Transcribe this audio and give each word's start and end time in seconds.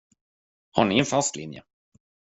Har 0.71 0.85
ni 0.85 0.99
en 0.99 1.05
fast 1.05 1.35
linje? 1.35 1.63